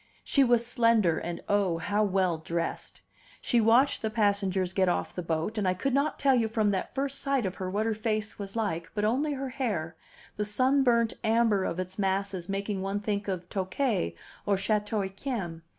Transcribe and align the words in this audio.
She 0.23 0.43
was 0.43 0.65
slender, 0.65 1.19
and 1.19 1.41
oh, 1.47 1.77
how 1.77 2.03
well 2.03 2.39
dressed! 2.39 3.01
She 3.39 3.61
watched 3.61 4.01
the 4.01 4.09
passengers 4.09 4.73
get 4.73 4.89
off 4.89 5.13
the 5.13 5.21
boat, 5.21 5.59
and 5.59 5.67
I 5.67 5.75
could 5.75 5.93
not 5.93 6.17
tell 6.17 6.33
you 6.33 6.47
from 6.47 6.71
that 6.71 6.95
first 6.95 7.19
sight 7.21 7.45
of 7.45 7.53
her 7.53 7.69
what 7.69 7.85
her 7.85 7.93
face 7.93 8.39
was 8.39 8.55
like, 8.55 8.89
but 8.95 9.05
only 9.05 9.33
her 9.33 9.49
hair, 9.49 9.95
the 10.37 10.43
sunburnt 10.43 11.13
amber 11.23 11.63
of 11.65 11.79
its 11.79 11.99
masses 11.99 12.49
making 12.49 12.81
one 12.81 12.99
think 12.99 13.27
of 13.27 13.47
Tokay 13.47 14.15
or 14.43 14.57
Chateau 14.57 15.03
Yquem. 15.03 15.61